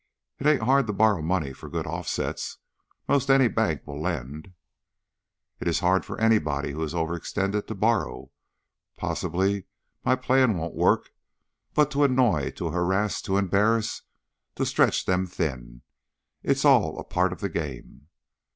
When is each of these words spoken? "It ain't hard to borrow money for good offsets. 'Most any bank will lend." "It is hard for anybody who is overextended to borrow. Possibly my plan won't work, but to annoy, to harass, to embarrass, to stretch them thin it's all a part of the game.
"It 0.39 0.47
ain't 0.47 0.63
hard 0.63 0.87
to 0.87 0.93
borrow 0.93 1.21
money 1.21 1.53
for 1.53 1.69
good 1.69 1.85
offsets. 1.85 2.57
'Most 3.07 3.29
any 3.29 3.47
bank 3.47 3.85
will 3.85 4.01
lend." 4.01 4.51
"It 5.59 5.67
is 5.67 5.81
hard 5.81 6.05
for 6.05 6.19
anybody 6.19 6.71
who 6.71 6.81
is 6.81 6.95
overextended 6.95 7.67
to 7.67 7.75
borrow. 7.75 8.31
Possibly 8.97 9.65
my 10.03 10.15
plan 10.15 10.57
won't 10.57 10.73
work, 10.73 11.11
but 11.75 11.91
to 11.91 12.03
annoy, 12.03 12.49
to 12.57 12.71
harass, 12.71 13.21
to 13.21 13.37
embarrass, 13.37 14.01
to 14.55 14.65
stretch 14.65 15.05
them 15.05 15.27
thin 15.27 15.83
it's 16.41 16.65
all 16.65 16.99
a 16.99 17.03
part 17.03 17.31
of 17.31 17.39
the 17.41 17.49
game. 17.49 18.07